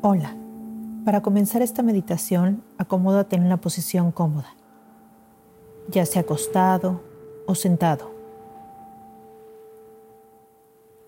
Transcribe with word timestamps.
Hola. 0.00 0.36
Para 1.04 1.22
comenzar 1.22 1.60
esta 1.60 1.82
meditación, 1.82 2.62
acomódate 2.76 3.34
en 3.34 3.44
una 3.44 3.56
posición 3.56 4.12
cómoda, 4.12 4.54
ya 5.88 6.06
sea 6.06 6.22
acostado 6.22 7.02
o 7.48 7.56
sentado. 7.56 8.12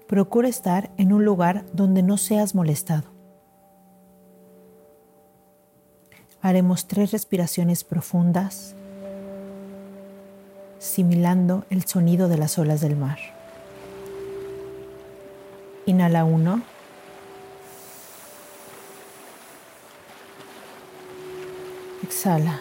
Procura 0.08 0.48
estar 0.48 0.90
en 0.96 1.12
un 1.12 1.24
lugar 1.24 1.64
donde 1.72 2.02
no 2.02 2.16
seas 2.16 2.56
molestado. 2.56 3.04
Haremos 6.42 6.88
tres 6.88 7.12
respiraciones 7.12 7.84
profundas, 7.84 8.74
similando 10.80 11.64
el 11.70 11.84
sonido 11.84 12.26
de 12.26 12.38
las 12.38 12.58
olas 12.58 12.80
del 12.80 12.96
mar. 12.96 13.18
Inhala 15.86 16.24
uno. 16.24 16.62
Exhala. 22.10 22.60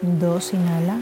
Dos, 0.00 0.52
inhala. 0.54 1.00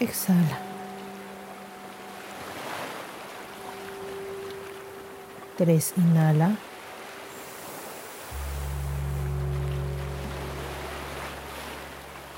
Exhala. 0.00 0.58
Tres, 5.56 5.94
inhala. 5.96 6.56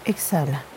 Exhala. 0.05 0.72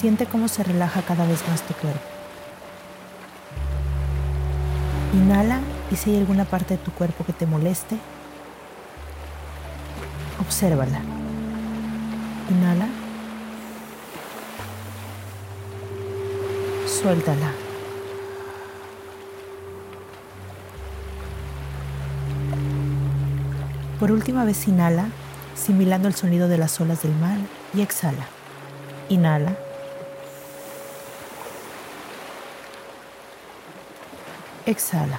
Siente 0.00 0.24
cómo 0.24 0.48
se 0.48 0.62
relaja 0.62 1.02
cada 1.02 1.26
vez 1.26 1.46
más 1.46 1.60
tu 1.60 1.74
cuerpo. 1.74 2.00
Inhala 5.12 5.60
y 5.90 5.96
si 5.96 6.08
hay 6.08 6.16
alguna 6.16 6.46
parte 6.46 6.78
de 6.78 6.82
tu 6.82 6.90
cuerpo 6.90 7.22
que 7.22 7.34
te 7.34 7.44
moleste, 7.44 7.98
obsérvala. 10.40 11.02
Inhala. 12.48 12.86
Suéltala. 16.86 17.52
Por 23.98 24.12
última 24.12 24.46
vez 24.46 24.66
inhala, 24.66 25.08
similando 25.54 26.08
el 26.08 26.14
sonido 26.14 26.48
de 26.48 26.56
las 26.56 26.80
olas 26.80 27.02
del 27.02 27.14
mar 27.16 27.36
y 27.74 27.82
exhala. 27.82 28.24
Inhala. 29.10 29.58
Exhala. 34.70 35.18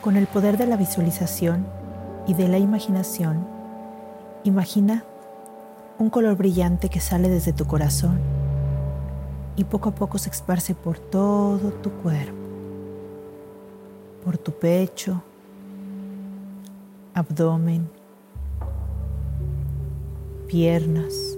Con 0.00 0.16
el 0.16 0.26
poder 0.26 0.56
de 0.56 0.66
la 0.66 0.78
visualización 0.78 1.66
y 2.26 2.32
de 2.32 2.48
la 2.48 2.56
imaginación, 2.56 3.46
imagina 4.42 5.04
un 5.98 6.08
color 6.08 6.34
brillante 6.36 6.88
que 6.88 7.00
sale 7.00 7.28
desde 7.28 7.52
tu 7.52 7.66
corazón 7.66 8.18
y 9.54 9.64
poco 9.64 9.90
a 9.90 9.94
poco 9.94 10.16
se 10.16 10.30
esparce 10.30 10.74
por 10.74 10.98
todo 10.98 11.70
tu 11.82 11.90
cuerpo, 11.90 12.38
por 14.24 14.38
tu 14.38 14.50
pecho, 14.52 15.22
abdomen, 17.12 17.90
piernas, 20.46 21.36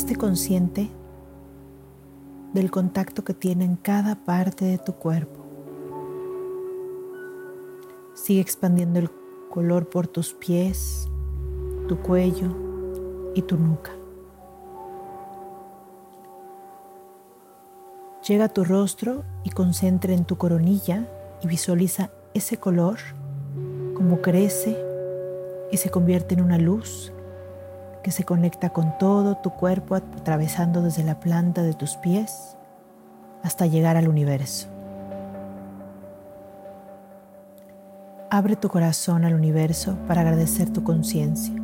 Hazte 0.00 0.16
consciente 0.16 0.88
del 2.54 2.70
contacto 2.70 3.22
que 3.22 3.34
tiene 3.34 3.66
en 3.66 3.76
cada 3.76 4.14
parte 4.14 4.64
de 4.64 4.78
tu 4.78 4.94
cuerpo. 4.94 5.44
Sigue 8.14 8.40
expandiendo 8.40 8.98
el 8.98 9.10
color 9.50 9.90
por 9.90 10.06
tus 10.06 10.32
pies, 10.32 11.06
tu 11.86 11.98
cuello 11.98 12.48
y 13.34 13.42
tu 13.42 13.58
nuca. 13.58 13.90
Llega 18.26 18.46
a 18.46 18.54
tu 18.54 18.64
rostro 18.64 19.24
y 19.44 19.50
concentra 19.50 20.14
en 20.14 20.24
tu 20.24 20.38
coronilla 20.38 21.06
y 21.42 21.46
visualiza 21.46 22.08
ese 22.32 22.56
color 22.56 22.96
como 23.92 24.22
crece 24.22 24.82
y 25.70 25.76
se 25.76 25.90
convierte 25.90 26.36
en 26.36 26.40
una 26.40 26.56
luz 26.56 27.12
que 28.02 28.10
se 28.10 28.24
conecta 28.24 28.70
con 28.70 28.96
todo 28.98 29.36
tu 29.36 29.50
cuerpo 29.50 29.94
atravesando 29.94 30.82
desde 30.82 31.04
la 31.04 31.20
planta 31.20 31.62
de 31.62 31.74
tus 31.74 31.96
pies 31.96 32.56
hasta 33.42 33.66
llegar 33.66 33.96
al 33.96 34.08
universo. 34.08 34.68
Abre 38.30 38.56
tu 38.56 38.68
corazón 38.68 39.24
al 39.24 39.34
universo 39.34 39.96
para 40.06 40.20
agradecer 40.20 40.70
tu 40.70 40.84
conciencia. 40.84 41.54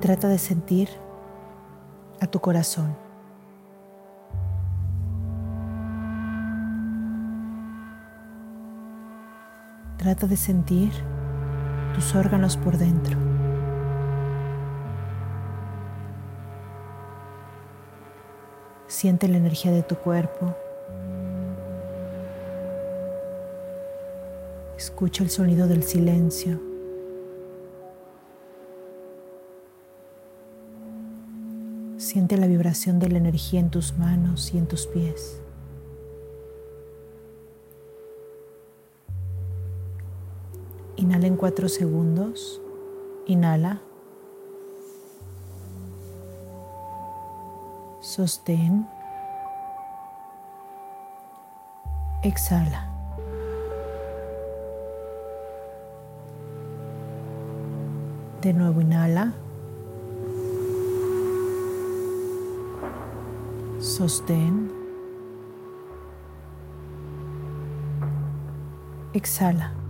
Trata 0.00 0.26
de 0.26 0.38
sentir 0.38 0.88
a 2.20 2.26
tu 2.26 2.40
corazón. 2.40 2.96
Trata 10.02 10.26
de 10.26 10.36
sentir 10.36 10.90
tus 11.94 12.16
órganos 12.16 12.56
por 12.56 12.76
dentro. 12.76 13.16
Siente 18.88 19.28
la 19.28 19.36
energía 19.36 19.70
de 19.70 19.84
tu 19.84 19.94
cuerpo. 19.94 20.56
Escucha 24.76 25.22
el 25.22 25.30
sonido 25.30 25.68
del 25.68 25.84
silencio. 25.84 26.60
Siente 31.96 32.36
la 32.38 32.48
vibración 32.48 32.98
de 32.98 33.08
la 33.08 33.18
energía 33.18 33.60
en 33.60 33.70
tus 33.70 33.96
manos 33.96 34.52
y 34.52 34.58
en 34.58 34.66
tus 34.66 34.88
pies. 34.88 35.41
Inhala 41.02 41.26
en 41.26 41.36
cuatro 41.36 41.68
segundos. 41.68 42.62
Inhala. 43.26 43.80
Sostén. 48.00 48.86
Exhala. 52.22 52.88
De 58.40 58.52
nuevo 58.52 58.80
inhala. 58.80 59.32
Sostén. 63.80 64.70
Exhala. 69.14 69.81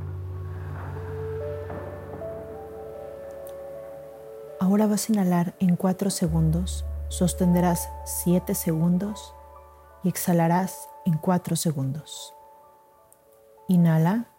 Ahora 4.73 4.87
vas 4.87 5.07
a 5.07 5.13
inhalar 5.13 5.55
en 5.61 5.77
4 5.77 6.09
segundos, 6.09 6.87
sostendrás 7.09 7.91
7 8.07 8.55
segundos 8.55 9.35
y 10.03 10.09
exhalarás 10.09 10.89
en 11.05 11.19
4 11.19 11.57
segundos. 11.57 12.33
Inhala. 13.69 14.31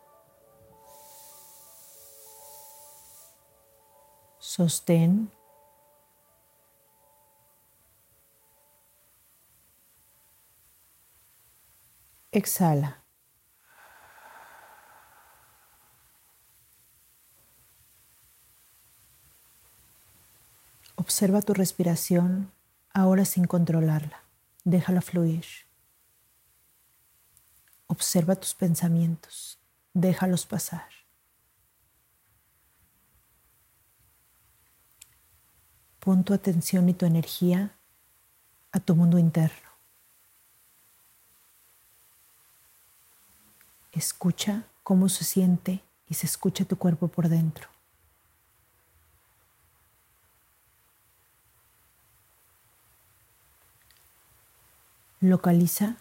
Sostén. 4.39 5.31
Exhala. 12.31 13.02
Observa 21.13 21.43
tu 21.43 21.53
respiración 21.53 22.51
ahora 22.91 23.23
sin 23.23 23.45
controlarla. 23.45 24.23
Déjala 24.63 24.99
fluir. 24.99 25.45
Observa 27.85 28.35
tus 28.35 28.55
pensamientos. 28.55 29.59
Déjalos 29.93 30.47
pasar. 30.47 30.89
pon 35.99 36.23
tu 36.23 36.33
atención 36.33 36.89
y 36.89 36.95
tu 36.95 37.05
energía 37.05 37.77
a 38.71 38.79
tu 38.79 38.95
mundo 38.95 39.19
interno. 39.19 39.69
Escucha 43.91 44.63
cómo 44.81 45.09
se 45.09 45.23
siente 45.25 45.83
y 46.07 46.15
se 46.15 46.25
escucha 46.25 46.65
tu 46.65 46.75
cuerpo 46.77 47.07
por 47.07 47.29
dentro. 47.29 47.69
Localiza 55.23 55.95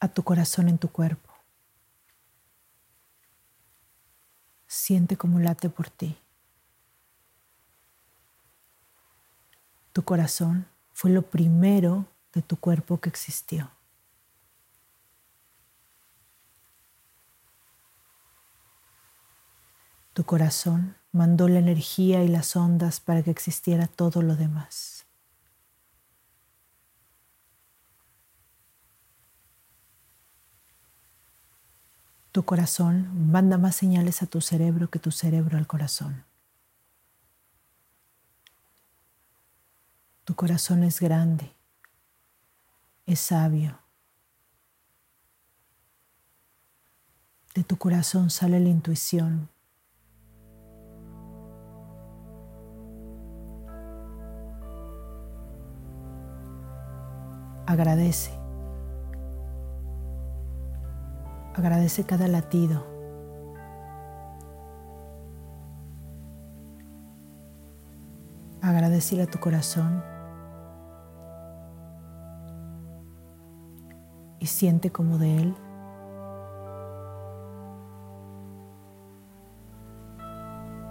a 0.00 0.08
tu 0.08 0.22
corazón 0.22 0.70
en 0.70 0.78
tu 0.78 0.88
cuerpo. 0.88 1.30
Siente 4.66 5.18
cómo 5.18 5.40
late 5.40 5.68
por 5.68 5.90
ti. 5.90 6.16
Tu 9.92 10.02
corazón 10.02 10.66
fue 10.94 11.10
lo 11.10 11.20
primero 11.20 12.06
de 12.32 12.40
tu 12.40 12.56
cuerpo 12.56 12.98
que 12.98 13.10
existió. 13.10 13.70
Tu 20.14 20.24
corazón 20.24 20.96
mandó 21.12 21.46
la 21.46 21.58
energía 21.58 22.24
y 22.24 22.28
las 22.28 22.56
ondas 22.56 23.00
para 23.00 23.22
que 23.22 23.30
existiera 23.30 23.86
todo 23.86 24.22
lo 24.22 24.34
demás. 24.34 24.95
Tu 32.36 32.44
corazón 32.44 33.32
manda 33.32 33.56
más 33.56 33.76
señales 33.76 34.20
a 34.20 34.26
tu 34.26 34.42
cerebro 34.42 34.90
que 34.90 34.98
tu 34.98 35.10
cerebro 35.10 35.56
al 35.56 35.66
corazón. 35.66 36.22
Tu 40.26 40.34
corazón 40.34 40.84
es 40.84 41.00
grande, 41.00 41.50
es 43.06 43.20
sabio. 43.20 43.78
De 47.54 47.64
tu 47.64 47.78
corazón 47.78 48.28
sale 48.28 48.60
la 48.60 48.68
intuición. 48.68 49.48
Agradece. 57.64 58.45
Agradece 61.56 62.04
cada 62.04 62.28
latido. 62.28 62.84
Agradecele 68.60 69.22
a 69.22 69.26
tu 69.26 69.38
corazón 69.38 70.02
y 74.38 74.46
siente 74.46 74.90
como 74.90 75.16
de 75.18 75.36
él 75.38 75.56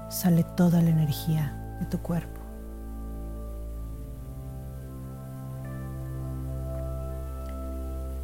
sale 0.10 0.44
toda 0.44 0.82
la 0.82 0.90
energía 0.90 1.78
de 1.80 1.86
tu 1.86 2.00
cuerpo. 2.00 2.42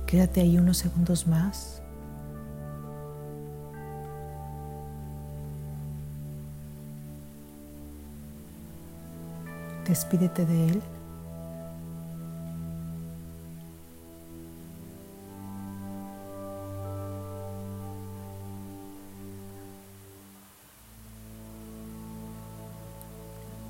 Quédate 0.07 0.41
ahí 0.41 0.57
unos 0.57 0.77
segundos 0.77 1.27
más. 1.27 1.83
Despídete 9.87 10.45
de 10.45 10.69
él. 10.69 10.81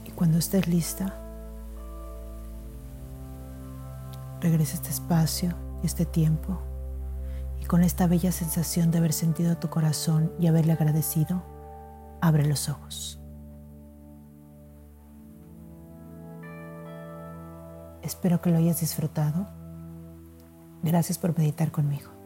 Y 0.06 0.12
cuando 0.12 0.38
estés 0.38 0.68
lista, 0.68 1.14
regresa 4.42 4.76
este 4.76 4.90
espacio 4.90 5.54
y 5.82 5.86
este 5.86 6.06
tiempo 6.06 6.60
y 7.62 7.66
con 7.66 7.84
esta 7.84 8.08
bella 8.08 8.32
sensación 8.32 8.92
de 8.92 8.98
haber 8.98 9.14
sentido 9.14 9.56
tu 9.58 9.70
corazón 9.70 10.32
y 10.40 10.48
haberle 10.48 10.74
agradecido, 10.74 11.44
abre 12.20 12.46
los 12.46 12.70
ojos. 12.70 13.21
Espero 18.02 18.42
que 18.42 18.50
lo 18.50 18.58
hayas 18.58 18.82
disfrutado. 18.82 19.48
Gracias 20.84 21.18
por 21.18 21.38
meditar 21.38 21.72
conmigo. 21.72 22.21